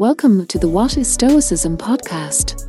Welcome 0.00 0.46
to 0.46 0.58
the 0.58 0.68
What 0.68 0.96
is 0.96 1.06
Stoicism 1.06 1.78
podcast. 1.78 2.60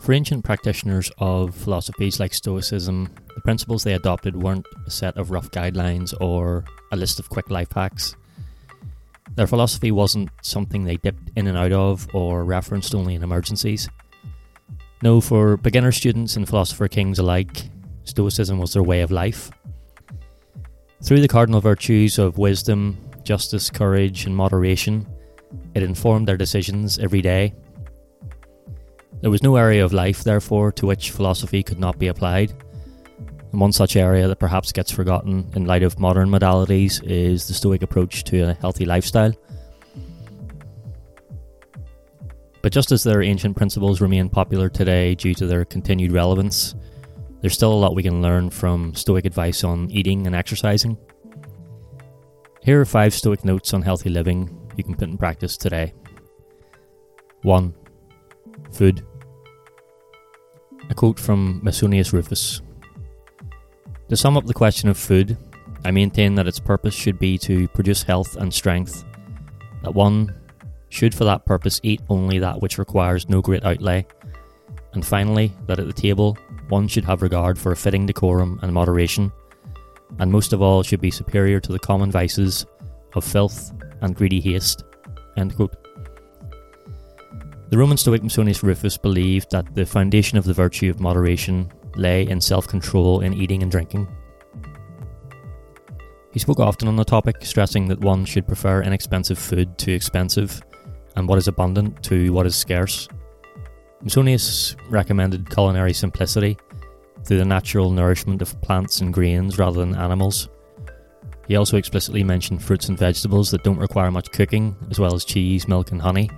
For 0.00 0.14
ancient 0.14 0.42
practitioners 0.42 1.12
of 1.18 1.54
philosophies 1.54 2.18
like 2.18 2.32
Stoicism, 2.32 3.10
the 3.34 3.42
principles 3.42 3.84
they 3.84 3.92
adopted 3.92 4.42
weren't 4.42 4.66
a 4.86 4.90
set 4.90 5.18
of 5.18 5.30
rough 5.30 5.50
guidelines 5.50 6.14
or 6.18 6.64
a 6.92 6.96
list 6.96 7.18
of 7.18 7.28
quick 7.28 7.50
life 7.50 7.72
hacks. 7.72 8.16
Their 9.34 9.46
philosophy 9.46 9.90
wasn't 9.90 10.30
something 10.40 10.84
they 10.84 10.96
dipped 10.96 11.30
in 11.36 11.46
and 11.46 11.58
out 11.58 11.72
of 11.72 12.08
or 12.14 12.42
referenced 12.42 12.94
only 12.94 13.16
in 13.16 13.22
emergencies. 13.22 13.86
No, 15.02 15.20
for 15.20 15.58
beginner 15.58 15.92
students 15.92 16.36
and 16.36 16.48
philosopher 16.48 16.88
kings 16.88 17.18
alike, 17.18 17.68
Stoicism 18.04 18.58
was 18.58 18.72
their 18.72 18.82
way 18.82 19.02
of 19.02 19.10
life. 19.10 19.50
Through 21.04 21.20
the 21.20 21.28
cardinal 21.28 21.60
virtues 21.60 22.18
of 22.18 22.38
wisdom, 22.38 22.96
justice, 23.24 23.68
courage, 23.68 24.24
and 24.24 24.34
moderation, 24.34 25.06
it 25.74 25.82
informed 25.82 26.26
their 26.26 26.38
decisions 26.38 26.98
every 26.98 27.20
day. 27.20 27.52
There 29.20 29.30
was 29.30 29.42
no 29.42 29.56
area 29.56 29.84
of 29.84 29.92
life, 29.92 30.24
therefore, 30.24 30.72
to 30.72 30.86
which 30.86 31.10
philosophy 31.10 31.62
could 31.62 31.78
not 31.78 31.98
be 31.98 32.06
applied. 32.06 32.54
And 33.52 33.60
one 33.60 33.72
such 33.72 33.96
area 33.96 34.28
that 34.28 34.38
perhaps 34.38 34.72
gets 34.72 34.90
forgotten 34.90 35.50
in 35.54 35.66
light 35.66 35.82
of 35.82 35.98
modern 35.98 36.30
modalities 36.30 37.02
is 37.04 37.46
the 37.46 37.52
Stoic 37.52 37.82
approach 37.82 38.24
to 38.24 38.40
a 38.40 38.54
healthy 38.54 38.86
lifestyle. 38.86 39.34
But 42.62 42.72
just 42.72 42.92
as 42.92 43.02
their 43.02 43.22
ancient 43.22 43.58
principles 43.58 44.00
remain 44.00 44.30
popular 44.30 44.70
today 44.70 45.14
due 45.14 45.34
to 45.34 45.46
their 45.46 45.66
continued 45.66 46.12
relevance, 46.12 46.74
there's 47.44 47.52
still 47.52 47.74
a 47.74 47.74
lot 47.74 47.94
we 47.94 48.02
can 48.02 48.22
learn 48.22 48.48
from 48.48 48.94
Stoic 48.94 49.26
advice 49.26 49.64
on 49.64 49.90
eating 49.90 50.26
and 50.26 50.34
exercising. 50.34 50.96
Here 52.62 52.80
are 52.80 52.86
five 52.86 53.12
Stoic 53.12 53.44
notes 53.44 53.74
on 53.74 53.82
healthy 53.82 54.08
living 54.08 54.58
you 54.78 54.82
can 54.82 54.94
put 54.94 55.10
in 55.10 55.18
practice 55.18 55.58
today. 55.58 55.92
1. 57.42 57.74
Food. 58.72 59.06
A 60.88 60.94
quote 60.94 61.20
from 61.20 61.60
Musonius 61.62 62.14
Rufus 62.14 62.62
To 64.08 64.16
sum 64.16 64.38
up 64.38 64.46
the 64.46 64.54
question 64.54 64.88
of 64.88 64.96
food, 64.96 65.36
I 65.84 65.90
maintain 65.90 66.34
that 66.36 66.48
its 66.48 66.58
purpose 66.58 66.94
should 66.94 67.18
be 67.18 67.36
to 67.40 67.68
produce 67.68 68.02
health 68.02 68.36
and 68.36 68.54
strength, 68.54 69.04
that 69.82 69.94
one 69.94 70.34
should 70.88 71.14
for 71.14 71.24
that 71.24 71.44
purpose 71.44 71.78
eat 71.82 72.00
only 72.08 72.38
that 72.38 72.62
which 72.62 72.78
requires 72.78 73.28
no 73.28 73.42
great 73.42 73.66
outlay, 73.66 74.06
and 74.94 75.04
finally, 75.04 75.52
that 75.66 75.78
at 75.78 75.86
the 75.86 75.92
table 75.92 76.38
one 76.74 76.88
should 76.88 77.04
have 77.04 77.22
regard 77.22 77.56
for 77.56 77.70
a 77.70 77.76
fitting 77.76 78.04
decorum 78.04 78.58
and 78.62 78.74
moderation, 78.74 79.32
and 80.18 80.32
most 80.32 80.52
of 80.52 80.60
all 80.60 80.82
should 80.82 81.00
be 81.00 81.10
superior 81.10 81.60
to 81.60 81.70
the 81.70 81.78
common 81.78 82.10
vices 82.10 82.66
of 83.14 83.24
filth 83.24 83.72
and 84.00 84.16
greedy 84.16 84.40
haste. 84.40 84.82
The 85.36 85.68
Roman 87.72 87.96
Stoic 87.96 88.22
Musonius 88.22 88.64
Rufus 88.64 88.96
believed 88.96 89.52
that 89.52 89.72
the 89.76 89.86
foundation 89.86 90.36
of 90.36 90.44
the 90.44 90.52
virtue 90.52 90.90
of 90.90 90.98
moderation 90.98 91.72
lay 91.94 92.26
in 92.26 92.40
self 92.40 92.66
control 92.66 93.20
in 93.20 93.34
eating 93.34 93.62
and 93.62 93.70
drinking. 93.70 94.08
He 96.32 96.40
spoke 96.40 96.58
often 96.58 96.88
on 96.88 96.96
the 96.96 97.04
topic, 97.04 97.36
stressing 97.42 97.86
that 97.86 98.00
one 98.00 98.24
should 98.24 98.48
prefer 98.48 98.82
inexpensive 98.82 99.38
food 99.38 99.78
to 99.78 99.92
expensive, 99.92 100.60
and 101.14 101.28
what 101.28 101.38
is 101.38 101.46
abundant 101.46 102.02
to 102.02 102.32
what 102.32 102.46
is 102.46 102.56
scarce. 102.56 103.08
Musonius 104.02 104.76
recommended 104.90 105.50
culinary 105.50 105.92
simplicity 105.92 106.58
through 107.24 107.38
the 107.38 107.44
natural 107.44 107.90
nourishment 107.90 108.42
of 108.42 108.60
plants 108.60 109.00
and 109.00 109.12
grains 109.12 109.58
rather 109.58 109.80
than 109.80 109.94
animals. 109.94 110.48
He 111.48 111.56
also 111.56 111.76
explicitly 111.76 112.24
mentioned 112.24 112.62
fruits 112.62 112.88
and 112.88 112.98
vegetables 112.98 113.50
that 113.50 113.64
don't 113.64 113.78
require 113.78 114.10
much 114.10 114.30
cooking, 114.32 114.76
as 114.90 114.98
well 114.98 115.14
as 115.14 115.24
cheese, 115.24 115.68
milk, 115.68 115.92
and 115.92 116.00
honey. 116.00 116.30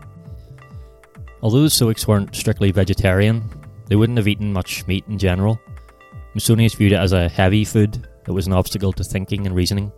Although 1.43 1.63
the 1.63 1.71
Stoics 1.71 2.09
weren't 2.09 2.35
strictly 2.35 2.73
vegetarian, 2.73 3.49
they 3.87 3.97
wouldn't 3.97 4.19
have 4.19 4.29
eaten 4.29 4.53
much 4.53 4.87
meat 4.87 5.05
in 5.09 5.19
general. 5.19 5.61
Musonius 6.35 6.75
viewed 6.75 6.93
it 6.93 6.97
as 6.97 7.13
a 7.13 7.29
heavy 7.29 7.65
food 7.65 8.09
that 8.25 8.33
was 8.33 8.47
an 8.47 8.53
obstacle 8.53 8.93
to 8.93 9.05
thinking 9.05 9.47
and 9.47 9.55
reasoning. 9.55 9.93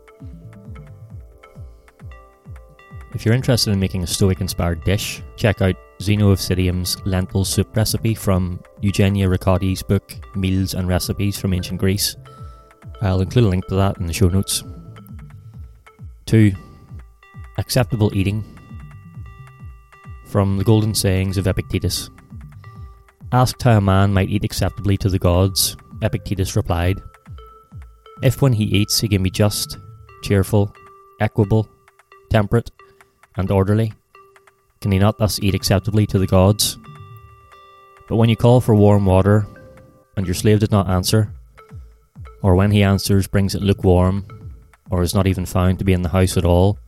If 3.18 3.26
you're 3.26 3.34
interested 3.34 3.72
in 3.72 3.80
making 3.80 4.04
a 4.04 4.06
Stoic 4.06 4.40
inspired 4.40 4.84
dish, 4.84 5.24
check 5.34 5.60
out 5.60 5.74
Zeno 6.00 6.30
of 6.30 6.40
Citium's 6.40 7.04
lentil 7.04 7.44
soup 7.44 7.76
recipe 7.76 8.14
from 8.14 8.62
Eugenia 8.80 9.26
Ricotti's 9.26 9.82
book 9.82 10.14
Meals 10.36 10.74
and 10.74 10.86
Recipes 10.86 11.36
from 11.36 11.52
Ancient 11.52 11.80
Greece. 11.80 12.14
I'll 13.02 13.20
include 13.20 13.46
a 13.46 13.48
link 13.48 13.66
to 13.66 13.74
that 13.74 13.98
in 13.98 14.06
the 14.06 14.12
show 14.12 14.28
notes. 14.28 14.62
2. 16.26 16.52
Acceptable 17.58 18.16
eating. 18.16 18.44
From 20.26 20.56
the 20.56 20.62
Golden 20.62 20.94
Sayings 20.94 21.38
of 21.38 21.48
Epictetus. 21.48 22.10
Asked 23.32 23.60
how 23.64 23.78
a 23.78 23.80
man 23.80 24.12
might 24.12 24.30
eat 24.30 24.44
acceptably 24.44 24.96
to 24.96 25.08
the 25.08 25.18
gods, 25.18 25.76
Epictetus 26.02 26.54
replied, 26.54 27.02
If 28.22 28.42
when 28.42 28.52
he 28.52 28.62
eats 28.62 29.00
he 29.00 29.08
can 29.08 29.24
be 29.24 29.30
just, 29.30 29.76
cheerful, 30.22 30.72
equable, 31.20 31.68
temperate, 32.30 32.70
and 33.38 33.50
orderly, 33.50 33.92
can 34.80 34.92
he 34.92 34.98
not 34.98 35.18
thus 35.18 35.40
eat 35.40 35.54
acceptably 35.54 36.06
to 36.06 36.18
the 36.18 36.26
gods? 36.26 36.76
But 38.08 38.16
when 38.16 38.28
you 38.28 38.36
call 38.36 38.60
for 38.60 38.74
warm 38.74 39.06
water, 39.06 39.46
and 40.16 40.26
your 40.26 40.34
slave 40.34 40.60
does 40.60 40.70
not 40.70 40.88
answer, 40.90 41.32
or 42.42 42.54
when 42.54 42.70
he 42.70 42.82
answers 42.82 43.26
brings 43.26 43.54
it 43.54 43.62
lukewarm, 43.62 44.26
or 44.90 45.02
is 45.02 45.14
not 45.14 45.26
even 45.26 45.46
found 45.46 45.78
to 45.78 45.84
be 45.84 45.92
in 45.92 46.02
the 46.02 46.08
house 46.08 46.36
at 46.36 46.44
all, 46.44 46.78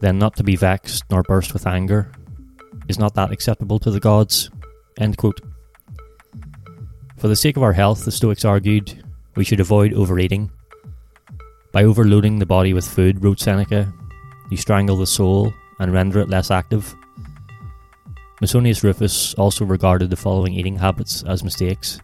then 0.00 0.18
not 0.18 0.36
to 0.36 0.42
be 0.42 0.56
vexed 0.56 1.04
nor 1.10 1.22
burst 1.22 1.52
with 1.52 1.66
anger, 1.66 2.12
is 2.88 2.98
not 2.98 3.14
that 3.14 3.30
acceptable 3.32 3.78
to 3.78 3.90
the 3.90 4.00
gods? 4.00 4.50
For 7.16 7.28
the 7.28 7.36
sake 7.36 7.56
of 7.56 7.62
our 7.62 7.72
health, 7.72 8.04
the 8.04 8.10
Stoics 8.10 8.44
argued, 8.44 9.04
we 9.36 9.44
should 9.44 9.60
avoid 9.60 9.94
overeating. 9.94 10.50
By 11.70 11.84
overloading 11.84 12.38
the 12.38 12.46
body 12.46 12.74
with 12.74 12.86
food, 12.86 13.22
wrote 13.22 13.38
Seneca, 13.38 13.92
you 14.52 14.58
strangle 14.58 14.96
the 14.96 15.06
soul 15.06 15.52
and 15.80 15.94
render 15.94 16.20
it 16.20 16.28
less 16.28 16.50
active. 16.50 16.94
Musonius 18.42 18.82
Rufus 18.82 19.32
also 19.34 19.64
regarded 19.64 20.10
the 20.10 20.16
following 20.16 20.52
eating 20.52 20.76
habits 20.76 21.24
as 21.24 21.42
mistakes 21.42 22.00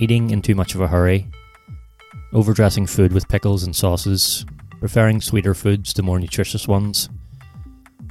eating 0.00 0.30
in 0.30 0.42
too 0.42 0.54
much 0.54 0.74
of 0.74 0.80
a 0.80 0.88
hurry, 0.88 1.28
overdressing 2.32 2.86
food 2.86 3.12
with 3.12 3.28
pickles 3.28 3.62
and 3.62 3.74
sauces, 3.74 4.44
preferring 4.80 5.20
sweeter 5.20 5.54
foods 5.54 5.92
to 5.94 6.02
more 6.02 6.18
nutritious 6.18 6.66
ones, 6.66 7.08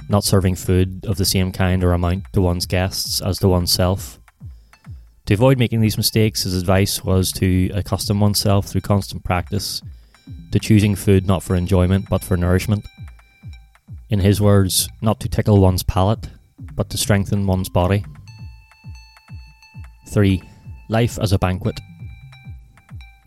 not 0.08 0.24
serving 0.24 0.54
food 0.54 1.04
of 1.04 1.18
the 1.18 1.24
same 1.24 1.52
kind 1.52 1.84
or 1.84 1.92
amount 1.92 2.24
to 2.32 2.40
one's 2.40 2.66
guests 2.66 3.20
as 3.20 3.38
to 3.38 3.48
oneself. 3.48 4.18
To 5.26 5.34
avoid 5.34 5.58
making 5.58 5.82
these 5.82 5.98
mistakes, 5.98 6.44
his 6.44 6.58
advice 6.58 7.04
was 7.04 7.30
to 7.32 7.70
accustom 7.74 8.20
oneself 8.20 8.66
through 8.66 8.80
constant 8.80 9.22
practice 9.22 9.82
to 10.50 10.58
choosing 10.58 10.94
food 10.94 11.26
not 11.26 11.42
for 11.42 11.54
enjoyment 11.54 12.06
but 12.08 12.22
for 12.22 12.36
nourishment. 12.36 12.86
In 14.10 14.20
his 14.20 14.40
words, 14.40 14.88
not 15.00 15.20
to 15.20 15.28
tickle 15.28 15.60
one's 15.60 15.82
palate, 15.82 16.28
but 16.74 16.90
to 16.90 16.98
strengthen 16.98 17.46
one's 17.46 17.68
body. 17.68 18.04
3. 20.08 20.42
Life 20.88 21.18
as 21.18 21.32
a 21.32 21.38
banquet. 21.38 21.80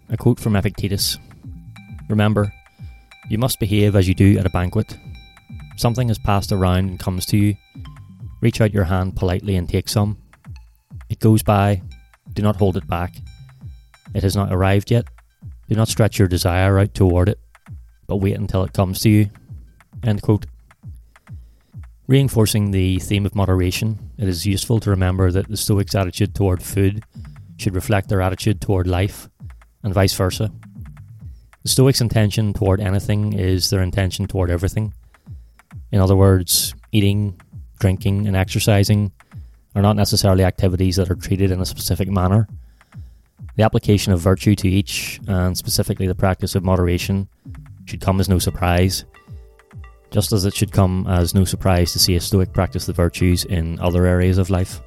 A 0.09 0.17
quote 0.17 0.39
from 0.39 0.55
Epictetus 0.55 1.17
Remember, 2.07 2.53
you 3.29 3.39
must 3.39 3.59
behave 3.59 3.95
as 3.95 4.07
you 4.07 4.13
do 4.13 4.37
at 4.37 4.45
a 4.45 4.51
banquet. 4.51 4.95
Something 5.77 6.09
has 6.09 6.19
passed 6.19 6.51
around 6.51 6.89
and 6.89 6.99
comes 6.99 7.25
to 7.27 7.37
you. 7.37 7.55
Reach 8.41 8.61
out 8.61 8.73
your 8.73 8.83
hand 8.83 9.15
politely 9.15 9.55
and 9.55 9.67
take 9.67 9.89
some. 9.89 10.17
It 11.09 11.19
goes 11.19 11.41
by. 11.41 11.81
Do 12.33 12.43
not 12.43 12.57
hold 12.57 12.77
it 12.77 12.87
back. 12.87 13.15
It 14.13 14.21
has 14.21 14.35
not 14.35 14.53
arrived 14.53 14.91
yet. 14.91 15.05
Do 15.67 15.75
not 15.75 15.87
stretch 15.87 16.19
your 16.19 16.27
desire 16.27 16.79
out 16.79 16.93
toward 16.93 17.29
it, 17.29 17.39
but 18.07 18.17
wait 18.17 18.37
until 18.37 18.63
it 18.63 18.73
comes 18.73 18.99
to 19.01 19.09
you. 19.09 19.29
End 20.03 20.21
quote. 20.21 20.45
Reinforcing 22.07 22.69
the 22.69 22.99
theme 22.99 23.25
of 23.25 23.33
moderation, 23.33 24.11
it 24.17 24.27
is 24.27 24.45
useful 24.45 24.79
to 24.79 24.91
remember 24.91 25.31
that 25.31 25.47
the 25.47 25.57
Stoics' 25.57 25.95
attitude 25.95 26.35
toward 26.35 26.61
food 26.61 27.03
should 27.57 27.73
reflect 27.73 28.09
their 28.09 28.21
attitude 28.21 28.61
toward 28.61 28.85
life, 28.85 29.27
and 29.81 29.93
vice 29.93 30.13
versa. 30.13 30.51
The 31.63 31.69
Stoics' 31.69 32.01
intention 32.01 32.53
toward 32.53 32.79
anything 32.79 33.33
is 33.33 33.71
their 33.71 33.81
intention 33.81 34.27
toward 34.27 34.51
everything. 34.51 34.93
In 35.91 35.99
other 35.99 36.15
words, 36.15 36.75
eating, 36.91 37.41
drinking, 37.79 38.27
and 38.27 38.35
exercising 38.35 39.11
are 39.73 39.81
not 39.81 39.95
necessarily 39.95 40.43
activities 40.43 40.97
that 40.97 41.09
are 41.09 41.15
treated 41.15 41.49
in 41.49 41.59
a 41.59 41.65
specific 41.65 42.07
manner. 42.07 42.47
The 43.55 43.63
application 43.63 44.11
of 44.11 44.19
virtue 44.19 44.55
to 44.55 44.67
each, 44.67 45.19
and 45.27 45.57
specifically 45.57 46.07
the 46.07 46.15
practice 46.15 46.55
of 46.55 46.63
moderation, 46.63 47.29
should 47.85 48.01
come 48.01 48.19
as 48.19 48.27
no 48.27 48.39
surprise 48.39 49.05
just 50.15 50.31
as 50.31 50.45
it 50.45 50.55
should 50.55 50.71
come 50.71 51.05
as 51.09 51.35
no 51.35 51.43
surprise 51.43 51.91
to 51.91 51.99
see 51.99 52.15
a 52.15 52.21
Stoic 52.21 52.53
practice 52.53 52.85
the 52.85 52.93
virtues 52.93 53.43
in 53.43 53.77
other 53.81 54.05
areas 54.05 54.37
of 54.37 54.49
life. 54.49 54.81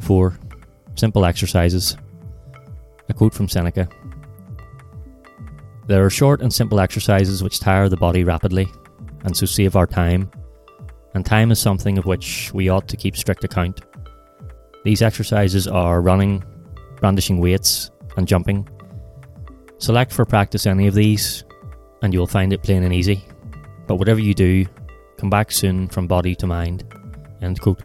4. 0.00 0.38
Simple 0.94 1.26
exercises. 1.26 1.98
A 3.10 3.12
quote 3.12 3.34
from 3.34 3.46
Seneca 3.46 3.86
There 5.86 6.02
are 6.02 6.08
short 6.08 6.40
and 6.40 6.50
simple 6.50 6.80
exercises 6.80 7.42
which 7.42 7.60
tire 7.60 7.90
the 7.90 7.98
body 7.98 8.24
rapidly 8.24 8.68
and 9.24 9.36
so 9.36 9.44
save 9.44 9.76
our 9.76 9.86
time, 9.86 10.30
and 11.14 11.26
time 11.26 11.52
is 11.52 11.58
something 11.58 11.98
of 11.98 12.06
which 12.06 12.52
we 12.54 12.70
ought 12.70 12.88
to 12.88 12.96
keep 12.96 13.18
strict 13.18 13.44
account. 13.44 13.82
These 14.84 15.02
exercises 15.02 15.68
are 15.68 16.02
running, 16.02 16.42
brandishing 16.96 17.38
weights, 17.38 17.90
and 18.16 18.26
jumping. 18.26 18.68
Select 19.78 20.12
for 20.12 20.24
practice 20.24 20.66
any 20.66 20.86
of 20.86 20.94
these, 20.94 21.44
and 22.02 22.12
you 22.12 22.18
will 22.18 22.26
find 22.26 22.52
it 22.52 22.62
plain 22.62 22.82
and 22.82 22.92
easy. 22.92 23.24
But 23.86 23.96
whatever 23.96 24.20
you 24.20 24.34
do, 24.34 24.66
come 25.16 25.30
back 25.30 25.52
soon 25.52 25.88
from 25.88 26.06
body 26.06 26.34
to 26.36 26.46
mind. 26.46 26.84
End 27.42 27.60
quote. 27.60 27.82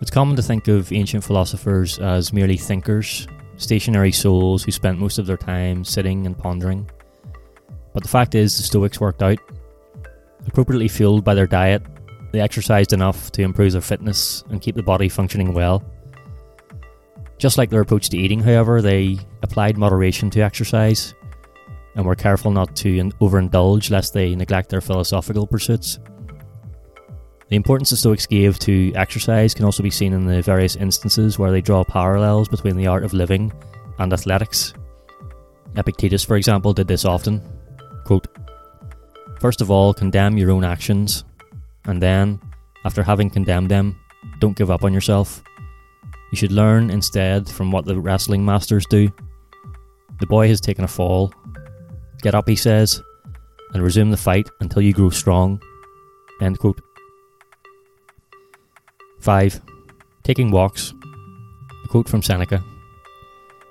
It's 0.00 0.10
common 0.10 0.36
to 0.36 0.42
think 0.42 0.66
of 0.68 0.92
ancient 0.92 1.24
philosophers 1.24 1.98
as 1.98 2.32
merely 2.32 2.56
thinkers, 2.56 3.28
stationary 3.56 4.12
souls 4.12 4.62
who 4.62 4.72
spent 4.72 4.98
most 4.98 5.18
of 5.18 5.26
their 5.26 5.36
time 5.36 5.84
sitting 5.84 6.24
and 6.26 6.38
pondering. 6.38 6.88
But 7.92 8.02
the 8.02 8.08
fact 8.08 8.34
is, 8.34 8.56
the 8.56 8.62
Stoics 8.62 9.00
worked 9.00 9.22
out. 9.22 9.38
Appropriately 10.46 10.88
fueled 10.88 11.24
by 11.24 11.34
their 11.34 11.46
diet, 11.46 11.82
they 12.32 12.40
exercised 12.40 12.92
enough 12.92 13.30
to 13.32 13.42
improve 13.42 13.72
their 13.72 13.80
fitness 13.80 14.44
and 14.50 14.60
keep 14.60 14.76
the 14.76 14.82
body 14.82 15.08
functioning 15.08 15.52
well. 15.52 15.82
Just 17.38 17.58
like 17.58 17.70
their 17.70 17.80
approach 17.80 18.10
to 18.10 18.18
eating, 18.18 18.40
however, 18.40 18.82
they 18.82 19.18
applied 19.42 19.78
moderation 19.78 20.30
to 20.30 20.40
exercise 20.40 21.14
and 21.94 22.04
were 22.04 22.14
careful 22.14 22.50
not 22.50 22.76
to 22.76 23.10
overindulge 23.20 23.90
lest 23.90 24.12
they 24.12 24.34
neglect 24.34 24.68
their 24.68 24.80
philosophical 24.80 25.46
pursuits. 25.46 25.98
The 27.48 27.56
importance 27.56 27.90
the 27.90 27.96
Stoics 27.96 28.26
gave 28.26 28.60
to 28.60 28.92
exercise 28.94 29.54
can 29.54 29.64
also 29.64 29.82
be 29.82 29.90
seen 29.90 30.12
in 30.12 30.24
the 30.24 30.40
various 30.40 30.76
instances 30.76 31.38
where 31.38 31.50
they 31.50 31.60
draw 31.60 31.82
parallels 31.82 32.48
between 32.48 32.76
the 32.76 32.86
art 32.86 33.02
of 33.02 33.12
living 33.12 33.52
and 33.98 34.12
athletics. 34.12 34.72
Epictetus, 35.76 36.24
for 36.24 36.36
example, 36.36 36.72
did 36.72 36.86
this 36.86 37.04
often. 37.04 37.42
Quote, 38.04 38.28
First 39.40 39.60
of 39.60 39.70
all, 39.70 39.92
condemn 39.92 40.36
your 40.36 40.50
own 40.50 40.64
actions, 40.64 41.24
and 41.84 42.02
then, 42.02 42.40
after 42.84 43.02
having 43.02 43.30
condemned 43.30 43.70
them, 43.70 43.98
don't 44.38 44.56
give 44.56 44.70
up 44.70 44.84
on 44.84 44.92
yourself. 44.92 45.42
You 46.30 46.36
should 46.36 46.52
learn 46.52 46.90
instead 46.90 47.48
from 47.48 47.72
what 47.72 47.84
the 47.84 48.00
wrestling 48.00 48.44
masters 48.44 48.86
do. 48.86 49.12
The 50.20 50.26
boy 50.26 50.48
has 50.48 50.60
taken 50.60 50.84
a 50.84 50.88
fall. 50.88 51.32
Get 52.22 52.34
up, 52.34 52.48
he 52.48 52.56
says, 52.56 53.02
and 53.72 53.82
resume 53.82 54.10
the 54.10 54.16
fight 54.16 54.48
until 54.60 54.82
you 54.82 54.92
grow 54.92 55.10
strong. 55.10 55.60
End 56.40 56.58
quote. 56.58 56.80
5. 59.20 59.60
Taking 60.22 60.50
walks. 60.50 60.94
A 61.84 61.88
quote 61.88 62.08
from 62.08 62.22
Seneca 62.22 62.62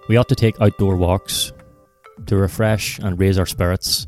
We 0.07 0.17
ought 0.17 0.29
to 0.29 0.35
take 0.35 0.59
outdoor 0.62 0.97
walks 0.97 1.53
to 2.25 2.35
refresh 2.35 3.00
and 3.00 3.19
raise 3.19 3.39
our 3.39 3.45
spirits 3.45 4.05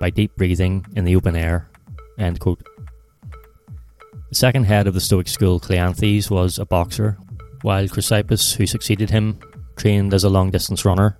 by 0.00 0.10
deep 0.10 0.34
breathing 0.36 0.84
in 0.96 1.04
the 1.04 1.16
open 1.16 1.36
air. 1.36 1.70
End 2.18 2.40
quote. 2.40 2.62
The 4.28 4.34
second 4.34 4.64
head 4.64 4.86
of 4.86 4.92
the 4.92 5.00
Stoic 5.00 5.26
school, 5.26 5.58
Cleanthes, 5.58 6.30
was 6.30 6.58
a 6.58 6.66
boxer, 6.66 7.16
while 7.62 7.88
Chrysippus, 7.88 8.54
who 8.54 8.66
succeeded 8.66 9.08
him, 9.08 9.40
trained 9.76 10.12
as 10.12 10.22
a 10.22 10.28
long 10.28 10.50
distance 10.50 10.84
runner. 10.84 11.18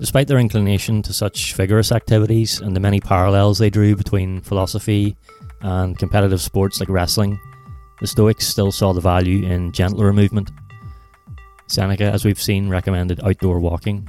Despite 0.00 0.26
their 0.26 0.40
inclination 0.40 1.02
to 1.02 1.12
such 1.12 1.54
vigorous 1.54 1.92
activities 1.92 2.60
and 2.60 2.74
the 2.74 2.80
many 2.80 2.98
parallels 2.98 3.58
they 3.58 3.70
drew 3.70 3.94
between 3.94 4.40
philosophy 4.40 5.16
and 5.60 5.96
competitive 5.96 6.40
sports 6.40 6.80
like 6.80 6.88
wrestling, 6.88 7.38
the 8.00 8.08
Stoics 8.08 8.48
still 8.48 8.72
saw 8.72 8.92
the 8.92 9.00
value 9.00 9.46
in 9.46 9.70
gentler 9.70 10.12
movement. 10.12 10.50
Seneca, 11.68 12.06
as 12.06 12.24
we've 12.24 12.42
seen, 12.42 12.68
recommended 12.68 13.20
outdoor 13.22 13.60
walking. 13.60 14.08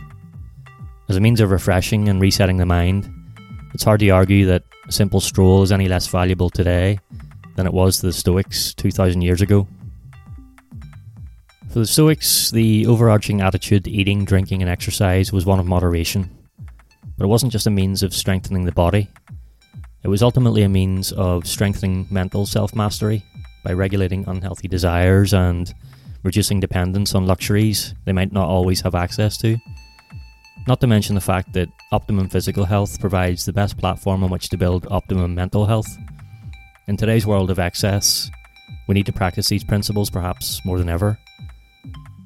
As 1.09 1.15
a 1.15 1.21
means 1.21 1.41
of 1.41 1.51
refreshing 1.51 2.09
and 2.09 2.19
resetting 2.19 2.57
the 2.57 2.65
mind, 2.65 3.07
it's 3.75 3.83
hard 3.83 3.99
to 3.99 4.09
argue 4.09 4.47
that 4.47 4.63
a 4.87 4.91
simple 4.91 5.21
stroll 5.21 5.61
is 5.61 5.71
any 5.71 5.87
less 5.87 6.07
valuable 6.07 6.49
today 6.49 6.99
than 7.55 7.65
it 7.65 7.73
was 7.73 7.99
to 7.99 8.07
the 8.07 8.13
Stoics 8.13 8.73
2,000 8.73 9.21
years 9.21 9.41
ago. 9.41 9.67
For 11.71 11.79
the 11.79 11.87
Stoics, 11.87 12.51
the 12.51 12.85
overarching 12.87 13.41
attitude 13.41 13.85
to 13.85 13.91
eating, 13.91 14.25
drinking, 14.25 14.61
and 14.61 14.69
exercise 14.69 15.31
was 15.31 15.45
one 15.45 15.59
of 15.59 15.65
moderation. 15.65 16.29
But 17.17 17.25
it 17.25 17.29
wasn't 17.29 17.51
just 17.51 17.67
a 17.67 17.71
means 17.71 18.03
of 18.03 18.13
strengthening 18.13 18.65
the 18.65 18.71
body, 18.71 19.09
it 20.03 20.09
was 20.09 20.21
ultimately 20.21 20.63
a 20.63 20.69
means 20.69 21.13
of 21.13 21.47
strengthening 21.47 22.07
mental 22.11 22.45
self 22.45 22.75
mastery 22.75 23.23
by 23.63 23.71
regulating 23.71 24.27
unhealthy 24.27 24.67
desires 24.67 25.33
and 25.33 25.73
reducing 26.23 26.59
dependence 26.59 27.15
on 27.15 27.25
luxuries 27.25 27.93
they 28.03 28.11
might 28.11 28.33
not 28.33 28.49
always 28.49 28.81
have 28.81 28.95
access 28.95 29.37
to. 29.37 29.57
Not 30.67 30.81
to 30.81 30.87
mention 30.87 31.15
the 31.15 31.21
fact 31.21 31.53
that 31.53 31.69
optimum 31.91 32.27
physical 32.27 32.65
health 32.65 32.99
provides 32.99 33.45
the 33.45 33.53
best 33.53 33.77
platform 33.77 34.23
on 34.23 34.29
which 34.29 34.49
to 34.49 34.57
build 34.57 34.87
optimum 34.91 35.35
mental 35.35 35.65
health. 35.65 35.97
In 36.85 36.97
today's 36.97 37.25
world 37.25 37.49
of 37.49 37.59
excess, 37.59 38.29
we 38.87 38.93
need 38.93 39.05
to 39.05 39.13
practice 39.13 39.47
these 39.47 39.63
principles 39.63 40.09
perhaps 40.09 40.59
more 40.65 40.77
than 40.77 40.89
ever. 40.89 41.17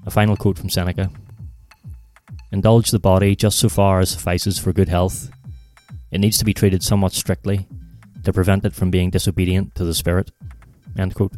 A 0.08 0.10
final 0.10 0.36
quote 0.36 0.58
from 0.58 0.70
Seneca 0.70 1.12
Indulge 2.52 2.90
the 2.90 2.98
body 2.98 3.36
just 3.36 3.60
so 3.60 3.70
far 3.70 4.00
as 4.00 4.10
suffices 4.10 4.58
for 4.58 4.74
good 4.74 4.90
health. 4.90 5.30
It 6.10 6.20
needs 6.20 6.40
to 6.40 6.46
be 6.46 6.56
treated 6.56 6.82
somewhat 6.82 7.14
strictly 7.14 7.68
to 8.24 8.34
prevent 8.34 8.66
it 8.66 8.74
from 8.74 8.90
being 8.90 9.12
disobedient 9.12 9.76
to 9.76 9.86
the 9.86 9.94
spirit. 9.94 10.32
End 10.98 11.14
quote. 11.14 11.34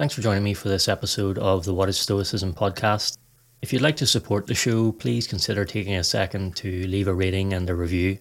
Thanks 0.00 0.14
for 0.14 0.22
joining 0.22 0.44
me 0.44 0.54
for 0.54 0.70
this 0.70 0.88
episode 0.88 1.36
of 1.36 1.66
the 1.66 1.74
What 1.74 1.90
is 1.90 1.98
Stoicism 1.98 2.54
podcast. 2.54 3.18
If 3.60 3.70
you'd 3.70 3.82
like 3.82 3.96
to 3.96 4.06
support 4.06 4.46
the 4.46 4.54
show, 4.54 4.92
please 4.92 5.26
consider 5.26 5.66
taking 5.66 5.94
a 5.94 6.02
second 6.02 6.56
to 6.56 6.86
leave 6.86 7.06
a 7.06 7.12
rating 7.12 7.52
and 7.52 7.68
a 7.68 7.74
review. 7.74 8.16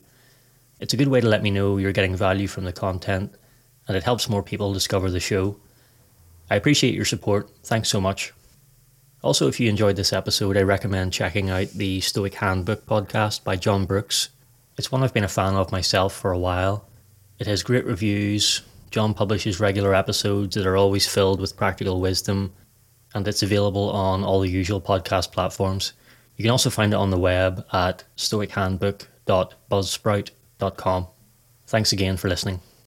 It's 0.82 0.94
a 0.94 0.98
good 0.98 1.08
way 1.08 1.22
to 1.22 1.30
let 1.30 1.42
me 1.42 1.52
know 1.52 1.78
you're 1.78 1.94
getting 1.94 2.18
value 2.18 2.50
from 2.50 2.66
the 2.66 2.74
content, 2.74 3.34
and 3.88 3.96
it 3.96 4.04
helps 4.04 4.28
more 4.28 4.44
people 4.44 4.74
discover 4.74 5.10
the 5.10 5.22
show. 5.22 5.56
I 6.50 6.58
appreciate 6.58 6.96
your 6.96 7.06
support. 7.06 7.50
Thanks 7.64 7.88
so 7.88 8.02
much. 8.02 8.34
Also, 9.24 9.48
if 9.48 9.58
you 9.58 9.70
enjoyed 9.70 9.96
this 9.96 10.12
episode, 10.12 10.58
I 10.58 10.64
recommend 10.64 11.14
checking 11.14 11.50
out 11.50 11.70
the 11.70 12.02
Stoic 12.02 12.34
Handbook 12.34 12.86
podcast 12.88 13.46
by 13.46 13.56
John 13.56 13.86
Brooks. 13.86 14.32
It's 14.78 14.92
one 14.92 15.02
I've 15.02 15.14
been 15.14 15.24
a 15.24 15.30
fan 15.30 15.54
of 15.54 15.72
myself 15.72 16.14
for 16.14 16.34
a 16.34 16.40
while. 16.40 16.90
It 17.38 17.48
has 17.48 17.64
great 17.64 17.86
reviews. 17.86 18.64
John 18.92 19.14
publishes 19.14 19.60
regular 19.60 19.94
episodes 19.94 20.56
that 20.56 20.66
are 20.66 20.78
always 20.78 21.06
filled 21.08 21.40
with 21.40 21.58
practical 21.58 22.02
wisdom, 22.02 22.52
and 23.14 23.28
it's 23.28 23.44
available 23.44 23.92
on 23.92 24.24
all 24.24 24.40
the 24.40 24.50
usual 24.50 24.82
podcast 24.82 25.32
platforms. 25.32 25.94
You 26.36 26.44
can 26.44 26.52
also 26.52 26.70
find 26.70 26.94
it 26.94 26.98
on 26.98 27.10
the 27.10 27.20
web 27.20 27.66
at 27.74 28.04
stoichandbook.buzzsprout.com. 28.18 31.08
Thanks 31.68 31.92
again 31.92 32.18
for 32.18 32.30
listening. 32.30 32.62